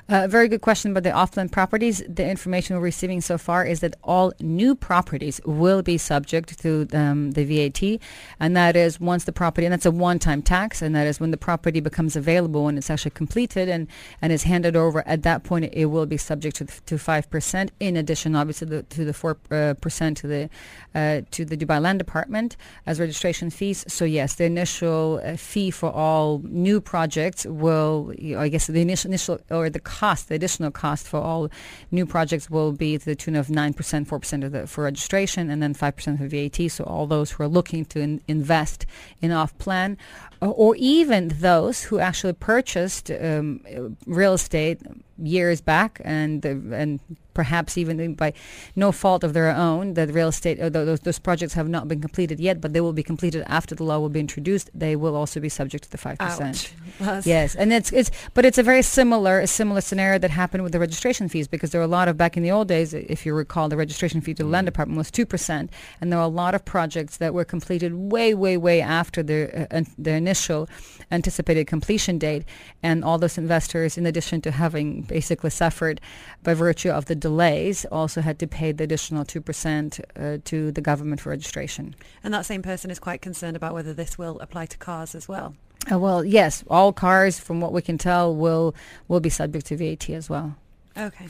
[0.09, 2.03] Uh, very good question about the off-plan properties.
[2.07, 6.87] The information we're receiving so far is that all new properties will be subject to
[6.93, 7.99] um, the VAT,
[8.39, 11.31] and that is once the property, and that's a one-time tax, and that is when
[11.31, 13.87] the property becomes available and it's actually completed and,
[14.21, 15.07] and is handed over.
[15.07, 17.71] At that point, it will be subject to to five percent.
[17.79, 20.49] In addition, obviously, the, to the four uh, percent to the
[20.95, 23.85] uh, to the Dubai Land Department as registration fees.
[23.87, 29.09] So yes, the initial uh, fee for all new projects will, I guess, the initial
[29.09, 31.49] initial or the cost, the additional cost for all
[31.91, 34.83] new projects will be to the tune of nine percent, four percent of the for
[34.83, 36.71] registration, and then five percent for VAT.
[36.71, 38.85] So all those who are looking to in, invest
[39.21, 39.97] in off-plan,
[40.41, 43.61] uh, or even those who actually purchased um,
[44.05, 44.79] real estate
[45.23, 46.99] years back and and
[47.33, 48.33] perhaps even by
[48.75, 52.01] no fault of their own that real estate uh, those, those projects have not been
[52.01, 55.15] completed yet but they will be completed after the law will be introduced they will
[55.15, 57.25] also be subject to the 5% Ouch.
[57.25, 60.79] Yes, and it's it's but it's a very similar similar scenario that happened with the
[60.79, 63.33] registration fees because there were a lot of back in the old days, if you
[63.33, 66.27] recall, the registration fee to the land department was two percent, and there were a
[66.27, 70.67] lot of projects that were completed way, way, way after the uh, the initial
[71.11, 72.43] anticipated completion date,
[72.81, 76.01] and all those investors, in addition to having basically suffered
[76.43, 80.71] by virtue of the delays, also had to pay the additional two percent uh, to
[80.71, 81.95] the government for registration.
[82.23, 85.27] And that same person is quite concerned about whether this will apply to cars as
[85.27, 85.55] well.
[85.89, 88.75] Uh, well, yes, all cars, from what we can tell, will
[89.07, 90.55] will be subject to VAT as well.
[90.97, 91.25] Okay.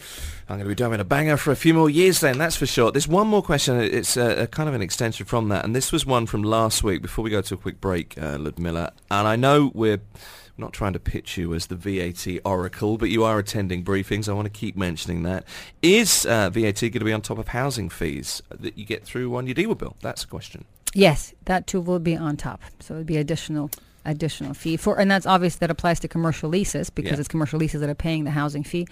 [0.49, 2.65] I'm going to be driving a banger for a few more years then, that's for
[2.65, 2.91] sure.
[2.91, 3.79] There's one more question.
[3.79, 5.63] It's a, a kind of an extension from that.
[5.63, 8.37] And this was one from last week before we go to a quick break, uh,
[8.39, 8.91] Ludmila.
[9.11, 10.01] And I know we're
[10.57, 14.27] not trying to pitch you as the VAT oracle, but you are attending briefings.
[14.27, 15.45] I want to keep mentioning that.
[15.81, 19.35] Is uh, VAT going to be on top of housing fees that you get through
[19.35, 19.95] on your DEWA bill?
[20.01, 20.65] That's a question.
[20.93, 22.61] Yes, that too will be on top.
[22.79, 23.69] So it would be additional
[24.05, 27.19] additional fee for, and that's obvious that applies to commercial leases because Yeah.
[27.19, 28.87] it's commercial leases that are paying the housing fee,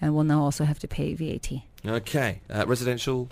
[0.00, 1.62] and will now also have to pay VAT.
[1.86, 2.40] Okay.
[2.50, 3.28] Uh, residential?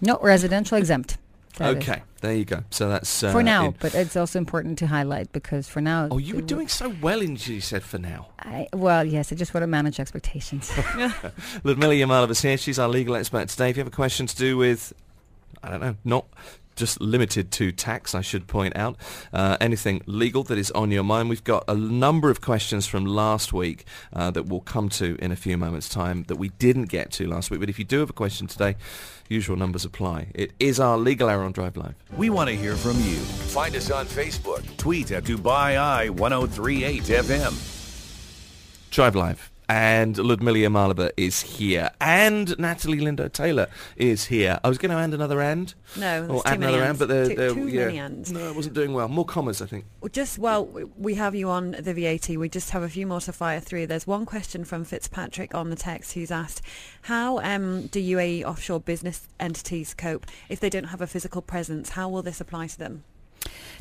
[0.00, 1.16] No, residential exempt.
[1.58, 1.88] That is.
[1.88, 2.02] Okay.
[2.20, 2.64] There you go.
[2.70, 3.22] So that's...
[3.22, 6.08] Uh, for now, in- but it's also important to highlight because for now.
[6.10, 8.28] Oh, you were doing so well in, you said, for now.
[8.40, 10.70] I, well, yes, I just want to manage expectations.
[11.64, 12.58] Ludmila Yamalova is here.
[12.58, 13.70] She's our legal expert today.
[13.70, 14.92] If you have a question to do with,
[15.62, 16.26] I don't know, not
[16.76, 18.96] just limited to tax, I should point out,
[19.32, 23.04] uh, anything legal that is on your mind, we've got a number of questions from
[23.04, 26.86] last week uh, that we'll come to in a few moments' time that we didn't
[26.86, 27.60] get to last week.
[27.60, 28.76] But if you do have a question today,
[29.28, 30.28] usual numbers apply.
[30.34, 31.94] It is our Legal Hour on Drive Live.
[32.16, 33.16] We want to hear from you.
[33.16, 34.64] Find us on Facebook.
[34.76, 37.72] Tweet at Dubai Eye 1038 FM.
[38.90, 39.50] Drive Live.
[39.68, 41.90] And Ludmila Yamalova is here.
[42.00, 44.60] And Natalie Lindo Taylor is here.
[44.62, 45.74] I was going to add another and.
[45.96, 47.86] No, or too add many another and, but they're, Too- they're- too yeah.
[47.86, 48.30] many ands.
[48.30, 49.08] No, it wasn't doing well.
[49.08, 49.86] More commas, I think.
[50.00, 53.20] Well, Just while we have you on the VAT, we just have a few more
[53.22, 53.88] to fire through.
[53.88, 56.62] There's one question from Fitzpatrick on the text who's asked,
[57.02, 61.90] how um, do UAE offshore business entities cope if they don't have a physical presence?
[61.90, 63.02] How will this apply to them?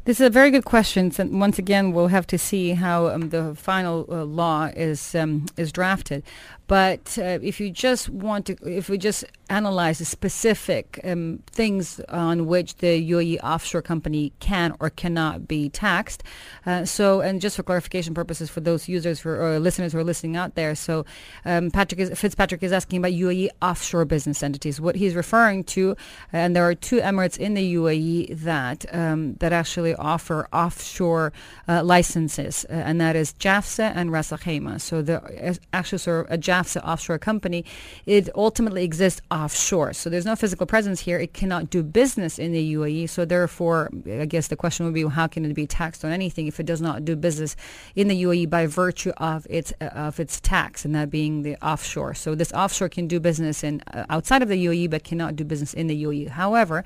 [0.05, 1.11] This is a very good question.
[1.17, 5.45] And once again, we'll have to see how um, the final uh, law is um,
[5.57, 6.23] is drafted.
[6.67, 11.99] But uh, if you just want to, if we just analyze the specific um, things
[12.09, 16.23] on which the UAE offshore company can or cannot be taxed,
[16.65, 19.99] uh, so and just for clarification purposes for those users who are, or listeners who
[19.99, 21.05] are listening out there, so
[21.45, 24.81] um, Patrick is, Fitzpatrick is asking about UAE offshore business entities.
[24.81, 25.95] What he's referring to,
[26.33, 31.31] and there are two emirates in the UAE that um, that actually offer offshore
[31.67, 34.81] uh, licenses, uh, and that is JAFZA and Ras Al Khaimah.
[34.81, 37.65] So the uh, actually sort of a JAFZA offshore company,
[38.05, 39.93] it ultimately exists offshore.
[39.93, 41.19] So there's no physical presence here.
[41.19, 43.09] It cannot do business in the UAE.
[43.09, 46.47] So therefore, I guess the question would be, how can it be taxed on anything
[46.47, 47.55] if it does not do business
[47.95, 51.55] in the UAE by virtue of its uh, of its tax, and that being the
[51.61, 52.13] offshore.
[52.13, 55.43] So this offshore can do business in uh, outside of the UAE, but cannot do
[55.43, 56.29] business in the UAE.
[56.29, 56.83] However,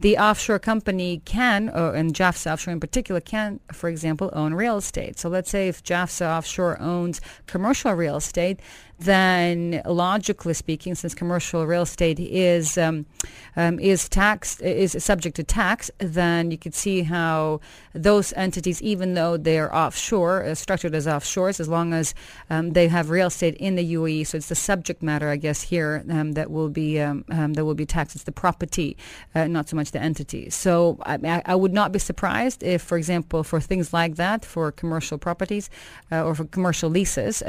[0.00, 4.76] the offshore company can, uh, and JAFZA offshore in particular, can, for example, own real
[4.78, 5.18] estate.
[5.18, 8.60] So let's say if JAFZA offshore owns commercial real estate,
[8.98, 13.06] then logically speaking, since commercial real estate is um,
[13.56, 17.60] um, is taxed is subject to tax, then you could see how
[17.94, 22.14] those entities, even though they are offshore, uh, structured as offshores, as long as
[22.50, 25.62] um, they have real estate in the UAE, so it's the subject matter, I guess,
[25.62, 28.14] here um, that will be um, um, that will be taxed.
[28.16, 28.96] It's the property,
[29.34, 30.50] uh, not so much the entity.
[30.50, 34.72] So I, I- would not be surprised if, for example, for things like that, for
[34.72, 35.70] commercial properties
[36.10, 37.40] uh, or for commercial leases,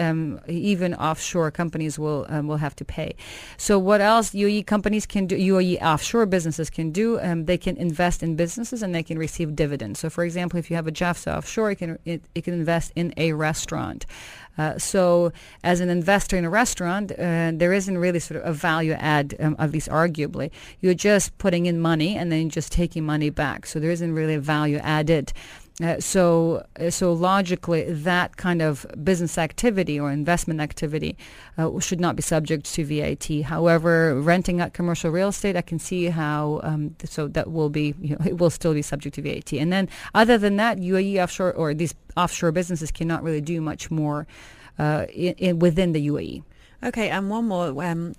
[0.47, 3.15] even offshore companies will um, will have to pay.
[3.57, 5.37] So what else UAE companies can do?
[5.37, 7.19] UAE offshore businesses can do?
[7.19, 9.99] Um, they can invest in businesses and they can receive dividends.
[9.99, 12.91] So, for example, if you have a JAFZA offshore, it can it, it can invest
[12.95, 14.05] in a restaurant.
[14.57, 15.31] Uh, so,
[15.63, 19.35] as an investor in a restaurant, uh, there isn't really sort of a value add,
[19.39, 20.51] um, at least arguably.
[20.79, 23.65] You're just putting in money and then just taking money back.
[23.65, 25.33] So there isn't really a value added.
[25.81, 31.17] Uh, so, uh, so logically, that kind of business activity or investment activity
[31.57, 33.41] uh, should not be subject to VAT.
[33.45, 36.61] However, renting out commercial real estate, I can see how.
[36.63, 39.51] Um, so that will be, you know, it will still be subject to VAT.
[39.53, 43.89] And then, other than that, UAE offshore or these offshore businesses cannot really do much
[43.89, 44.27] more
[44.77, 46.43] uh, in, in, within the UAE.
[46.83, 47.83] Okay, and one more.
[47.83, 48.13] Um,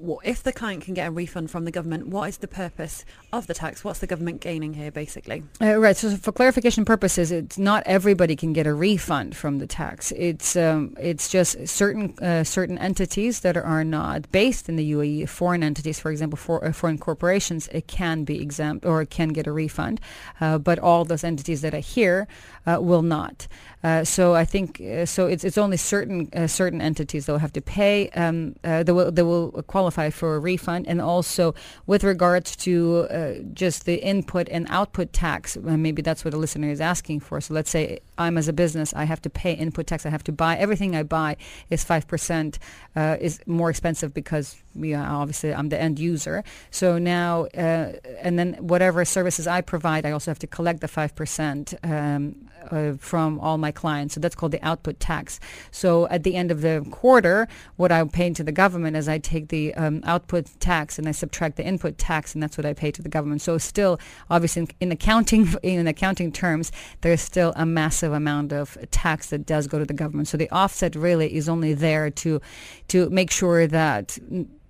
[0.00, 3.04] what, if the client can get a refund from the government, what is the purpose
[3.32, 3.84] of the tax?
[3.84, 5.42] What's the government gaining here, basically?
[5.60, 5.96] Uh, right.
[5.96, 10.12] So for clarification purposes, it's not everybody can get a refund from the tax.
[10.16, 15.28] It's um, it's just certain uh, certain entities that are not based in the UAE,
[15.28, 19.46] foreign entities, for example, for, uh, foreign corporations, it can be exempt or can get
[19.46, 20.00] a refund,
[20.40, 22.26] uh, but all those entities that are here
[22.66, 23.46] uh, will not.
[23.82, 25.26] Uh, so I think uh, so.
[25.26, 28.08] It's it's only certain uh, certain entities that will have to pay.
[28.10, 31.54] Um, uh, they will they will qualify for a refund, and also
[31.86, 35.56] with regards to uh, just the input and output tax.
[35.56, 37.40] maybe that's what a listener is asking for.
[37.40, 40.04] So let's say I'm as a business, I have to pay input tax.
[40.04, 41.36] I have to buy everything I buy
[41.70, 42.58] is five percent
[42.96, 46.44] is more expensive because yeah, obviously I'm the end user.
[46.70, 51.14] So now and then whatever services I provide, I also have to collect the five
[51.14, 51.74] percent.
[51.82, 54.14] Um, uh, from all my clients.
[54.14, 55.40] So that's called the output tax.
[55.70, 59.18] So at the end of the quarter, what I'm paying to the government is I
[59.18, 62.74] take the um, output tax and I subtract the input tax, and that's what I
[62.74, 63.42] pay to the government.
[63.42, 63.98] So still,
[64.30, 69.46] obviously, in, in accounting in accounting terms, there's still a massive amount of tax that
[69.46, 70.28] does go to the government.
[70.28, 72.40] So the offset really is only there to
[72.88, 74.18] to make sure that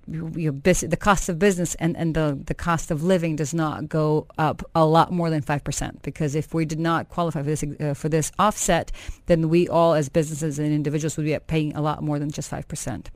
[0.08, 4.26] your the cost of business and, and the, the cost of living does not go
[4.38, 7.94] up a lot more than 5% because if we did not qualify for this uh,
[7.94, 8.90] for this offset
[9.26, 12.50] then we all as businesses and individuals would be paying a lot more than just
[12.50, 13.06] 5%.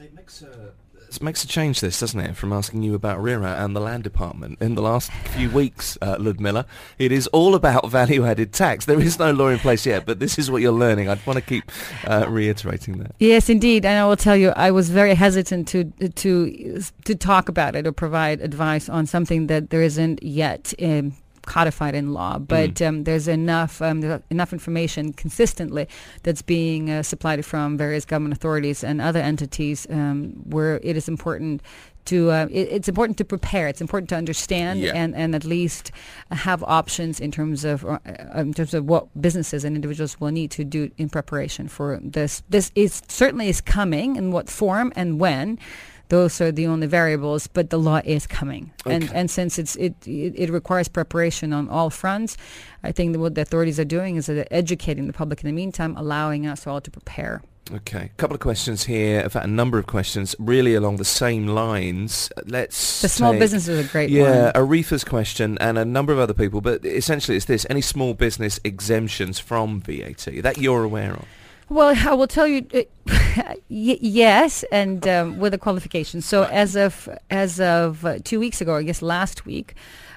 [0.00, 0.72] It makes a
[1.20, 4.60] makes a change, this, doesn't it, from asking you about RERA and the land department
[4.60, 6.66] in the last few weeks, uh, Ludmila.
[6.98, 8.84] It is all about value-added tax.
[8.84, 11.08] There is no law in place yet, but this is what you're learning.
[11.08, 11.64] I want to keep
[12.06, 13.14] uh, reiterating that.
[13.18, 17.48] Yes, indeed, and I will tell you, I was very hesitant to to to talk
[17.48, 20.74] about it or provide advice on something that there isn't yet.
[21.50, 22.86] Codified in law, but mm.
[22.86, 25.88] um, there's enough um, there's enough information consistently
[26.22, 31.08] that's being uh, supplied from various government authorities and other entities um, where it is
[31.08, 31.60] important
[32.04, 33.66] to uh, it, it's important to prepare.
[33.66, 34.92] It's important to understand yeah.
[34.94, 35.90] and, and at least
[36.30, 37.98] have options in terms of uh,
[38.36, 42.44] in terms of what businesses and individuals will need to do in preparation for this.
[42.48, 45.58] This is certainly is coming in what form and when
[46.10, 48.72] those are the only variables, but the law is coming.
[48.86, 48.96] Okay.
[48.96, 52.36] And and since it's it, it, it requires preparation on all fronts,
[52.82, 55.96] I think that what the authorities are doing is educating the public in the meantime,
[55.96, 57.42] allowing us all to prepare.
[57.72, 59.20] Okay, a couple of questions here.
[59.20, 62.32] In fact, a number of questions really along the same lines.
[62.44, 64.18] Let's the small business is a great one.
[64.18, 64.68] yeah, one.
[64.68, 68.58] Aretha's question and a number of other people, but essentially it's this: any small business
[68.64, 71.26] exemptions from VAT that you're aware of?
[71.70, 72.80] Well, I will tell you, uh,
[73.68, 76.20] y- yes, and um, with a qualification.
[76.20, 79.74] So as of as of uh, two weeks ago, I guess last week,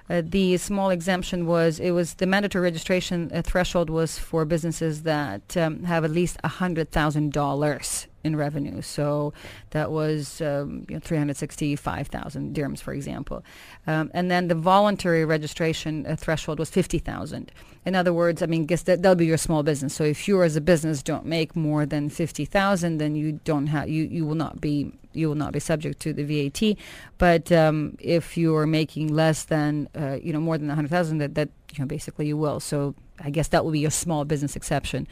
[0.10, 5.04] uh, the small exemption was it was the mandatory registration uh, threshold was for businesses
[5.04, 8.82] that um, have at least a hundred thousand dollars in revenue.
[8.82, 9.34] So
[9.72, 13.44] that was um, you know, 365,000 dirhams, for example.
[13.86, 17.52] Um, and then the voluntary registration uh, threshold was 50,000.
[17.86, 19.94] In other words, I mean, guess that that'll be your small business.
[19.94, 23.90] So if you as a business don't make more than 50,000, then you don't have
[23.90, 26.76] you, you will not be you will not be subject to the VAT.
[27.18, 31.36] But um, if you are making less than uh, you know more than 100,000, that
[31.36, 32.60] that you know basically you will.
[32.60, 35.08] So I guess that will be a small business exception.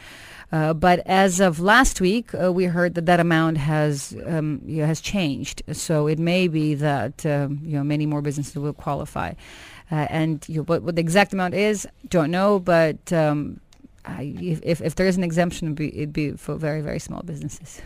[0.51, 4.81] Uh, but as of last week, uh, we heard that that amount has um, you
[4.81, 5.63] know, has changed.
[5.71, 9.33] So it may be that um, you know many more businesses will qualify.
[9.91, 12.59] Uh, and you know, what, what the exact amount is, don't know.
[12.59, 13.59] But um,
[14.05, 17.21] I, if if there is an exemption, it'd be, it'd be for very very small
[17.23, 17.81] businesses.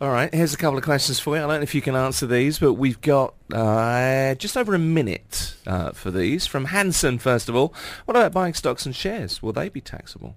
[0.00, 1.44] All right, here's a couple of questions for you.
[1.44, 4.78] I don't know if you can answer these, but we've got uh, just over a
[4.78, 6.48] minute uh, for these.
[6.48, 7.72] From Hanson, first of all,
[8.04, 9.40] what about buying stocks and shares?
[9.40, 10.34] Will they be taxable?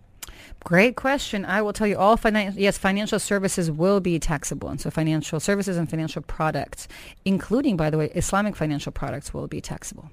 [0.64, 1.44] Great question.
[1.44, 4.70] I will tell you all financial yes, financial services will be taxable.
[4.70, 6.88] And so financial services and financial products,
[7.26, 10.06] including by the way, Islamic financial products will be taxable.